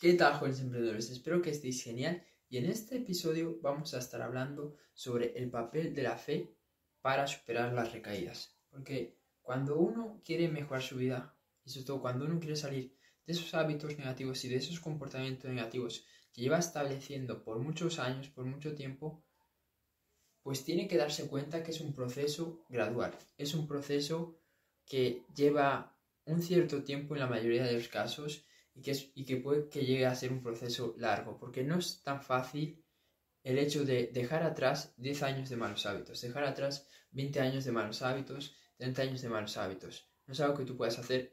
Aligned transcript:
¿Qué 0.00 0.14
tal, 0.14 0.32
jóvenes 0.38 0.60
emprendedores? 0.60 1.10
Espero 1.10 1.42
que 1.42 1.50
estéis 1.50 1.84
genial 1.84 2.24
y 2.48 2.56
en 2.56 2.64
este 2.64 2.96
episodio 2.96 3.58
vamos 3.60 3.92
a 3.92 3.98
estar 3.98 4.22
hablando 4.22 4.74
sobre 4.94 5.36
el 5.36 5.50
papel 5.50 5.94
de 5.94 6.02
la 6.02 6.16
fe 6.16 6.56
para 7.02 7.26
superar 7.26 7.74
las 7.74 7.92
recaídas. 7.92 8.56
Porque 8.70 9.18
cuando 9.42 9.76
uno 9.76 10.22
quiere 10.24 10.48
mejorar 10.48 10.82
su 10.82 10.96
vida 10.96 11.36
y 11.66 11.68
sobre 11.68 11.84
todo 11.84 12.00
cuando 12.00 12.24
uno 12.24 12.40
quiere 12.40 12.56
salir 12.56 12.96
de 13.26 13.34
esos 13.34 13.52
hábitos 13.52 13.98
negativos 13.98 14.42
y 14.42 14.48
de 14.48 14.56
esos 14.56 14.80
comportamientos 14.80 15.50
negativos 15.50 16.06
que 16.32 16.40
lleva 16.40 16.58
estableciendo 16.58 17.44
por 17.44 17.58
muchos 17.58 17.98
años, 17.98 18.30
por 18.30 18.46
mucho 18.46 18.74
tiempo, 18.74 19.22
pues 20.42 20.64
tiene 20.64 20.88
que 20.88 20.96
darse 20.96 21.28
cuenta 21.28 21.62
que 21.62 21.72
es 21.72 21.80
un 21.82 21.92
proceso 21.92 22.64
gradual, 22.70 23.18
es 23.36 23.52
un 23.52 23.68
proceso 23.68 24.40
que 24.86 25.26
lleva 25.36 25.94
un 26.24 26.40
cierto 26.40 26.84
tiempo 26.84 27.14
en 27.14 27.20
la 27.20 27.26
mayoría 27.26 27.64
de 27.64 27.74
los 27.74 27.88
casos 27.88 28.46
y 28.74 28.82
que, 28.82 28.92
y 29.14 29.24
que 29.24 29.36
puede 29.36 29.68
que 29.68 29.84
llegue 29.84 30.06
a 30.06 30.14
ser 30.14 30.32
un 30.32 30.42
proceso 30.42 30.94
largo, 30.98 31.38
porque 31.38 31.64
no 31.64 31.78
es 31.78 32.02
tan 32.02 32.22
fácil 32.22 32.84
el 33.42 33.58
hecho 33.58 33.84
de 33.84 34.08
dejar 34.12 34.42
atrás 34.42 34.94
10 34.96 35.22
años 35.22 35.48
de 35.48 35.56
malos 35.56 35.86
hábitos, 35.86 36.20
dejar 36.20 36.44
atrás 36.44 36.88
20 37.12 37.40
años 37.40 37.64
de 37.64 37.72
malos 37.72 38.02
hábitos, 38.02 38.54
30 38.76 39.02
años 39.02 39.22
de 39.22 39.28
malos 39.28 39.56
hábitos. 39.56 40.10
No 40.26 40.32
es 40.32 40.40
algo 40.40 40.56
que 40.56 40.64
tú 40.64 40.76
puedas 40.76 40.98
hacer, 40.98 41.30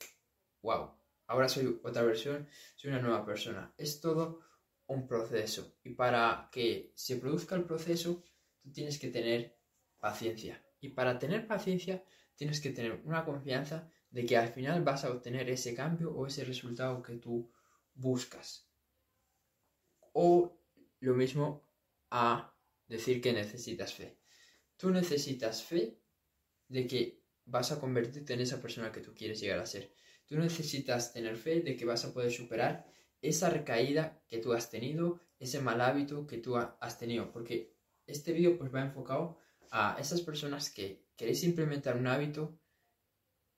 wow, 0.61 0.97
ahora 1.27 1.49
soy 1.49 1.79
otra 1.83 2.03
versión, 2.03 2.47
soy 2.75 2.91
una 2.91 3.01
nueva 3.01 3.25
persona. 3.25 3.73
Es 3.77 4.01
todo 4.01 4.39
un 4.87 5.07
proceso. 5.07 5.77
Y 5.83 5.91
para 5.91 6.49
que 6.51 6.93
se 6.95 7.17
produzca 7.17 7.55
el 7.55 7.65
proceso, 7.65 8.23
tú 8.61 8.71
tienes 8.71 8.97
que 8.97 9.09
tener 9.09 9.57
paciencia. 9.99 10.63
Y 10.79 10.89
para 10.89 11.19
tener 11.19 11.47
paciencia, 11.47 12.03
tienes 12.35 12.61
que 12.61 12.71
tener 12.71 13.01
una 13.03 13.25
confianza 13.25 13.91
de 14.09 14.25
que 14.25 14.37
al 14.37 14.49
final 14.49 14.83
vas 14.83 15.03
a 15.03 15.11
obtener 15.11 15.49
ese 15.49 15.75
cambio 15.75 16.11
o 16.11 16.27
ese 16.27 16.43
resultado 16.43 17.01
que 17.01 17.15
tú 17.15 17.51
buscas. 17.93 18.67
O 20.13 20.57
lo 20.99 21.13
mismo 21.13 21.67
a 22.09 22.53
decir 22.87 23.21
que 23.21 23.33
necesitas 23.33 23.93
fe. 23.93 24.17
Tú 24.77 24.89
necesitas 24.91 25.63
fe 25.63 25.99
de 26.67 26.87
que 26.87 27.23
vas 27.45 27.71
a 27.71 27.79
convertirte 27.79 28.33
en 28.33 28.41
esa 28.41 28.61
persona 28.61 28.91
que 28.91 29.01
tú 29.01 29.13
quieres 29.13 29.39
llegar 29.39 29.59
a 29.59 29.65
ser. 29.65 29.93
Tú 30.25 30.37
necesitas 30.37 31.13
tener 31.13 31.37
fe 31.37 31.61
de 31.61 31.75
que 31.75 31.85
vas 31.85 32.03
a 32.05 32.13
poder 32.13 32.31
superar 32.31 32.85
esa 33.21 33.49
recaída 33.49 34.21
que 34.27 34.39
tú 34.39 34.53
has 34.53 34.69
tenido, 34.69 35.19
ese 35.39 35.61
mal 35.61 35.81
hábito 35.81 36.27
que 36.27 36.37
tú 36.37 36.55
has 36.57 36.99
tenido. 36.99 37.31
Porque 37.31 37.73
este 38.05 38.33
vídeo 38.33 38.57
pues 38.57 38.73
va 38.73 38.81
enfocado 38.81 39.37
a 39.71 39.97
esas 39.99 40.21
personas 40.21 40.69
que 40.69 41.05
queréis 41.15 41.43
implementar 41.43 41.97
un 41.97 42.07
hábito 42.07 42.59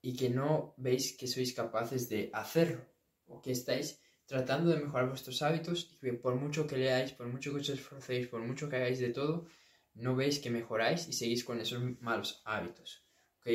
y 0.01 0.15
que 0.15 0.29
no 0.29 0.73
veis 0.77 1.13
que 1.17 1.27
sois 1.27 1.51
capaces 1.53 2.07
de 2.09 2.29
hacerlo 2.33 2.81
o 3.27 3.41
que 3.41 3.51
estáis 3.51 3.99
tratando 4.25 4.69
de 4.69 4.79
mejorar 4.79 5.09
vuestros 5.09 5.41
hábitos 5.41 5.89
y 5.91 5.97
que 5.99 6.13
por 6.13 6.35
mucho 6.35 6.67
que 6.67 6.77
leáis, 6.77 7.11
por 7.11 7.27
mucho 7.27 7.51
que 7.51 7.61
os 7.61 7.69
esforcéis, 7.69 8.27
por 8.27 8.41
mucho 8.41 8.69
que 8.69 8.77
hagáis 8.77 8.99
de 8.99 9.09
todo, 9.09 9.47
no 9.95 10.15
veis 10.15 10.39
que 10.39 10.51
mejoráis 10.51 11.07
y 11.07 11.13
seguís 11.13 11.43
con 11.43 11.59
esos 11.59 11.81
malos 11.99 12.41
hábitos. 12.45 13.03
¿Ok? 13.39 13.47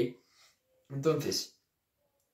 Entonces, 0.91 1.61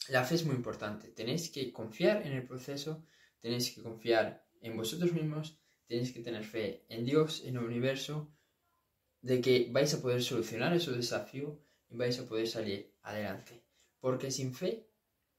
la 0.09 0.25
fe 0.25 0.35
es 0.37 0.45
muy 0.45 0.57
importante. 0.57 1.09
Tenéis 1.09 1.51
que 1.51 1.73
confiar 1.73 2.27
en 2.27 2.33
el 2.33 2.45
proceso, 2.45 3.05
tenéis 3.41 3.71
que 3.73 3.83
confiar 3.83 4.45
en 4.61 4.77
vosotros 4.77 5.13
mismos, 5.13 5.59
tenéis 5.87 6.13
que 6.13 6.21
tener 6.21 6.45
fe 6.45 6.85
en 6.89 7.05
Dios, 7.05 7.43
en 7.45 7.57
el 7.57 7.65
universo, 7.65 8.33
de 9.23 9.41
que 9.41 9.69
vais 9.71 9.93
a 9.95 10.01
poder 10.01 10.23
solucionar 10.23 10.73
esos 10.73 10.97
desafíos 10.97 11.59
y 11.91 11.97
vais 11.97 12.19
a 12.19 12.27
poder 12.27 12.49
salir 12.49 12.95
adelante 13.03 13.70
porque 14.01 14.31
sin 14.31 14.55
fe 14.55 14.91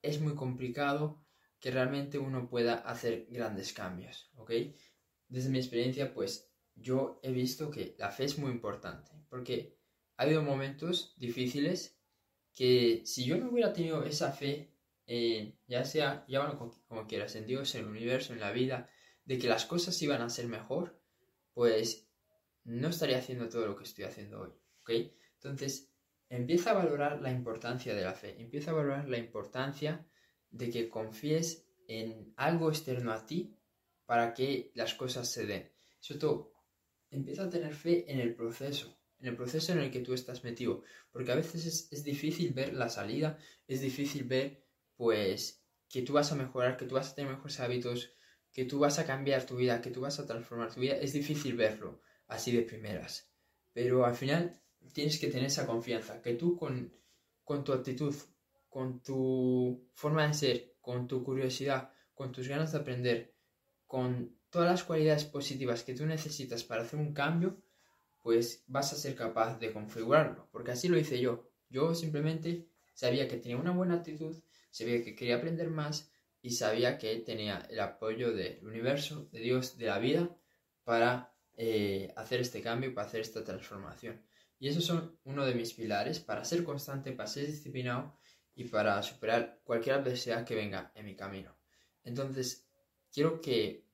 es 0.02 0.20
muy 0.22 0.36
complicado 0.36 1.26
que 1.60 1.72
realmente 1.72 2.18
uno 2.18 2.50
pueda 2.50 2.76
hacer 2.76 3.28
grandes 3.30 3.74
cambios, 3.74 4.32
¿ok? 4.36 4.52
Desde 5.28 5.50
mi 5.50 5.60
experiencia, 5.60 6.14
pues 6.14 6.52
yo 6.76 7.20
he 7.24 7.32
visto 7.32 7.70
que 7.70 7.96
la 8.00 8.12
fe 8.12 8.26
es 8.26 8.38
muy 8.38 8.52
importante, 8.52 9.12
porque 9.30 9.78
ha 10.18 10.24
habido 10.24 10.42
momentos 10.42 11.16
difíciles 11.18 12.00
que 12.54 13.04
si 13.06 13.26
yo 13.26 13.38
no 13.38 13.50
hubiera 13.50 13.74
tenido 13.74 14.04
esa 14.04 14.32
fe, 14.32 14.74
ya 15.68 15.84
sea, 15.84 16.26
ya 16.28 16.58
como, 16.88 17.08
quieras, 17.08 17.36
en 17.36 17.46
Dios, 17.46 17.76
en 17.76 17.82
el 17.82 17.88
universo, 17.88 18.34
en 18.34 18.40
la 18.40 18.52
vida, 18.52 18.90
de 19.26 19.38
que 19.38 19.48
las 19.48 19.66
cosas 19.66 20.02
iban 20.02 20.22
a 20.22 20.30
ser 20.30 20.48
mejor, 20.48 21.00
pues 21.54 22.08
no 22.64 22.90
estaría 22.90 23.18
haciendo 23.18 23.50
todo 23.50 23.68
lo 23.68 23.76
que 23.76 23.84
estoy 23.84 24.06
haciendo 24.06 24.42
hoy, 24.42 24.52
¿ok? 24.82 25.14
Entonces, 25.34 25.91
Empieza 26.32 26.72
a 26.72 26.76
valorar 26.76 27.22
la 27.22 27.30
importancia 27.30 27.94
de 27.94 28.04
la 28.04 28.14
fe, 28.14 28.42
empieza 28.42 28.72
a 28.72 28.74
valorar 28.74 29.10
la 29.10 29.18
importancia 29.18 30.08
de 30.50 30.70
que 30.70 30.88
confíes 30.88 31.68
en 31.90 32.34
algo 32.38 32.70
externo 32.70 33.12
a 33.12 33.26
ti 33.26 33.54
para 34.06 34.34
que 34.34 34.72
las 34.74 34.94
cosas 34.94 35.30
se 35.30 35.46
den. 35.46 35.70
Sobre 36.00 36.22
todo, 36.22 36.54
empieza 37.10 37.44
a 37.44 37.50
tener 37.50 37.74
fe 37.74 38.10
en 38.10 38.22
el 38.22 38.34
proceso, 38.34 38.98
en 39.20 39.28
el 39.28 39.36
proceso 39.36 39.74
en 39.74 39.80
el 39.80 39.92
que 39.92 40.00
tú 40.00 40.14
estás 40.14 40.46
metido, 40.46 40.84
porque 41.12 41.34
a 41.34 41.36
veces 41.36 41.66
es, 41.66 41.92
es 41.92 42.06
difícil 42.06 42.54
ver 42.54 42.76
la 42.76 42.88
salida, 42.88 43.38
es 43.68 43.82
difícil 43.82 44.24
ver 44.24 44.64
pues 44.96 45.66
que 45.90 46.02
tú 46.02 46.14
vas 46.14 46.32
a 46.32 46.36
mejorar, 46.36 46.78
que 46.78 46.86
tú 46.86 46.96
vas 46.96 47.12
a 47.12 47.16
tener 47.16 47.32
mejores 47.32 47.60
hábitos, 47.60 48.14
que 48.54 48.64
tú 48.64 48.80
vas 48.80 49.00
a 49.00 49.06
cambiar 49.06 49.46
tu 49.46 49.58
vida, 49.58 49.82
que 49.82 49.92
tú 49.92 50.00
vas 50.00 50.18
a 50.18 50.26
transformar 50.26 50.74
tu 50.74 50.80
vida, 50.80 50.96
es 50.96 51.12
difícil 51.12 51.58
verlo 51.58 52.00
así 52.28 52.54
de 52.54 52.62
primeras. 52.62 53.30
Pero 53.74 54.06
al 54.06 54.16
final 54.16 54.62
tienes 54.94 55.20
que 55.20 55.28
tener 55.28 55.48
esa 55.48 55.66
confianza, 55.66 56.22
que 56.22 56.34
tú 56.34 56.58
con, 56.58 56.94
con 57.44 57.64
tu 57.64 57.74
actitud, 57.74 58.16
con 58.70 59.02
tu 59.02 59.90
forma 59.94 60.28
de 60.28 60.34
ser, 60.34 60.76
con 60.82 61.08
tu 61.08 61.24
curiosidad, 61.24 61.92
con 62.14 62.32
tus 62.32 62.48
ganas 62.48 62.72
de 62.72 62.80
aprender, 62.80 63.36
con 63.86 64.38
todas 64.50 64.70
las 64.70 64.84
cualidades 64.84 65.26
positivas 65.26 65.84
que 65.84 65.94
tú 65.94 66.06
necesitas 66.06 66.64
para 66.64 66.84
hacer 66.84 67.00
un 67.00 67.14
cambio, 67.14 67.62
pues 68.22 68.64
vas 68.68 68.94
a 68.94 68.98
ser 68.98 69.16
capaz 69.16 69.58
de 69.60 69.72
configurarlo, 69.72 70.48
porque 70.52 70.72
así 70.72 70.88
lo 70.88 70.98
hice 70.98 71.20
yo. 71.20 71.50
Yo 71.70 71.96
simplemente 71.96 72.68
sabía 72.94 73.28
que 73.28 73.38
tenía 73.38 73.58
una 73.58 73.72
buena 73.72 73.96
actitud, 73.96 74.38
sabía 74.70 75.04
que 75.04 75.16
quería 75.16 75.38
aprender 75.38 75.70
más 75.70 76.12
y 76.42 76.52
sabía 76.52 76.98
que 76.98 77.16
tenía 77.18 77.66
el 77.70 77.80
apoyo 77.80 78.34
del 78.34 78.66
universo, 78.66 79.28
de 79.32 79.40
Dios, 79.40 79.78
de 79.78 79.86
la 79.88 80.00
vida, 80.00 80.30
para 80.84 81.34
eh, 81.56 82.14
hacer 82.16 82.42
este 82.42 82.62
cambio, 82.62 82.94
para 82.94 83.08
hacer 83.08 83.22
esta 83.22 83.44
transformación. 83.44 84.22
Y 84.62 84.68
esos 84.68 84.86
son 84.86 85.18
uno 85.24 85.44
de 85.44 85.56
mis 85.56 85.74
pilares 85.74 86.20
para 86.20 86.46
ser 86.46 86.64
constante, 86.64 87.14
para 87.14 87.26
ser 87.26 87.48
disciplinado 87.48 88.16
y 88.54 88.66
para 88.66 89.02
superar 89.02 89.60
cualquier 89.64 89.96
adversidad 89.96 90.46
que 90.46 90.54
venga 90.54 90.92
en 90.94 91.08
mi 91.08 91.16
camino. 91.16 91.58
Entonces, 92.04 92.68
quiero 93.12 93.42
que 93.42 93.88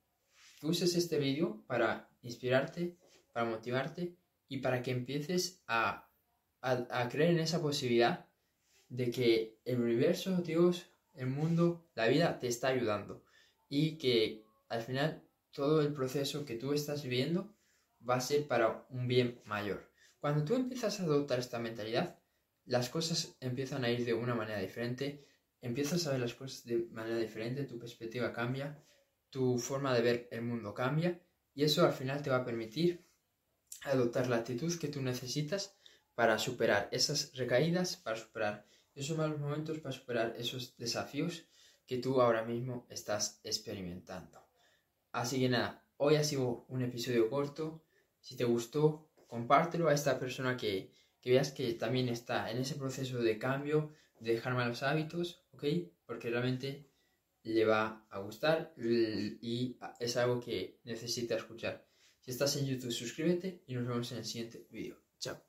uses 0.60 0.94
este 0.94 1.18
vídeo 1.18 1.64
para 1.66 2.10
inspirarte, 2.20 2.98
para 3.32 3.48
motivarte 3.48 4.14
y 4.46 4.58
para 4.58 4.82
que 4.82 4.90
empieces 4.90 5.62
a, 5.66 6.06
a, 6.60 7.08
creer 7.08 7.30
en 7.30 7.40
esa 7.40 7.62
posibilidad 7.62 8.26
de 8.90 9.10
que 9.10 9.58
el 9.64 9.80
universo, 9.80 10.36
Dios, 10.42 10.90
el 11.14 11.28
mundo, 11.28 11.88
la 11.94 12.08
vida 12.08 12.38
te 12.38 12.46
está 12.46 12.68
ayudando 12.68 13.24
y 13.70 13.96
que 13.96 14.44
al 14.68 14.82
final 14.82 15.22
todo 15.50 15.80
el 15.80 15.94
proceso 15.94 16.44
que 16.44 16.56
tú 16.56 16.74
estás 16.74 17.04
viviendo 17.04 17.56
va 18.06 18.16
a 18.16 18.20
ser 18.20 18.46
para 18.46 18.86
un 18.90 19.08
bien 19.08 19.40
mayor. 19.46 19.87
Cuando 20.20 20.44
tú 20.44 20.54
empiezas 20.54 20.98
a 20.98 21.04
adoptar 21.04 21.38
esta 21.38 21.58
mentalidad, 21.58 22.18
las 22.64 22.90
cosas 22.90 23.36
empiezan 23.40 23.84
a 23.84 23.90
ir 23.90 24.04
de 24.04 24.14
una 24.14 24.34
manera 24.34 24.58
diferente, 24.58 25.24
empiezas 25.60 26.06
a 26.06 26.12
ver 26.12 26.20
las 26.20 26.34
cosas 26.34 26.64
de 26.64 26.86
manera 26.90 27.18
diferente, 27.18 27.64
tu 27.64 27.78
perspectiva 27.78 28.32
cambia, 28.32 28.82
tu 29.30 29.58
forma 29.58 29.94
de 29.94 30.02
ver 30.02 30.28
el 30.30 30.42
mundo 30.42 30.74
cambia 30.74 31.20
y 31.54 31.64
eso 31.64 31.84
al 31.84 31.92
final 31.92 32.22
te 32.22 32.30
va 32.30 32.36
a 32.36 32.44
permitir 32.44 33.04
adoptar 33.84 34.28
la 34.28 34.36
actitud 34.36 34.76
que 34.78 34.88
tú 34.88 35.02
necesitas 35.02 35.76
para 36.14 36.38
superar 36.38 36.88
esas 36.90 37.32
recaídas, 37.34 37.96
para 37.96 38.16
superar 38.16 38.66
esos 38.94 39.16
malos 39.16 39.38
momentos, 39.38 39.78
para 39.78 39.92
superar 39.92 40.34
esos 40.36 40.76
desafíos 40.76 41.44
que 41.86 41.98
tú 41.98 42.20
ahora 42.20 42.44
mismo 42.44 42.86
estás 42.90 43.40
experimentando. 43.44 44.44
Así 45.12 45.38
que 45.40 45.48
nada, 45.48 45.86
hoy 45.96 46.16
ha 46.16 46.24
sido 46.24 46.66
un 46.68 46.82
episodio 46.82 47.30
corto. 47.30 47.84
Si 48.20 48.36
te 48.36 48.44
gustó, 48.44 49.07
compártelo 49.28 49.88
a 49.88 49.94
esta 49.94 50.18
persona 50.18 50.56
que, 50.56 50.90
veas 51.24 51.52
que 51.52 51.74
también 51.74 52.08
está 52.08 52.50
en 52.50 52.58
ese 52.58 52.74
proceso 52.74 53.18
de 53.18 53.38
cambio, 53.38 53.92
de 54.18 54.32
dejar 54.32 54.54
malos 54.54 54.82
hábitos, 54.82 55.44
¿ok? 55.52 55.64
Porque 56.06 56.30
realmente 56.30 56.90
le 57.44 57.64
va 57.64 58.06
a 58.10 58.18
gustar 58.18 58.72
y 58.76 59.76
es 60.00 60.16
algo 60.16 60.40
que 60.40 60.80
necesita 60.84 61.36
escuchar. 61.36 61.86
Si 62.20 62.30
estás 62.32 62.56
en 62.56 62.66
YouTube, 62.66 62.92
suscríbete 62.92 63.62
y 63.66 63.74
nos 63.74 63.86
vemos 63.86 64.10
en 64.12 64.18
el 64.18 64.24
siguiente 64.24 64.66
vídeo. 64.70 64.96
Chao. 65.18 65.47